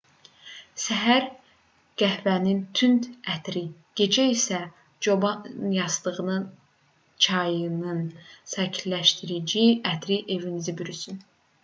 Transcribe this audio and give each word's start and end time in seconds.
səhər 0.83 1.25
qəhvənin 2.01 2.63
tünd 2.79 3.05
ətri 3.33 3.63
gecə 4.01 4.25
isə 4.37 4.61
çobanyastığı 5.07 6.37
çayının 7.27 8.03
sakitləşdirici 8.55 9.67
ətri 9.95 10.23
evinizi 10.39 10.75
bürüsün 10.81 11.27